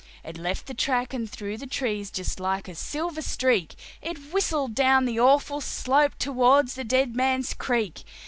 It 0.23 0.35
left 0.35 0.65
the 0.65 0.73
track, 0.73 1.13
and 1.13 1.29
through 1.29 1.59
the 1.59 1.67
trees, 1.67 2.09
just 2.09 2.39
like 2.39 2.67
a 2.67 2.73
silver 2.73 3.21
streak, 3.21 3.75
It 4.01 4.33
whistled 4.33 4.73
down 4.73 5.05
the 5.05 5.19
awful 5.19 5.61
slope 5.61 6.13
towards 6.17 6.73
the 6.73 6.83
Dead 6.83 7.15
Man's 7.15 7.53
Creek. 7.53 8.03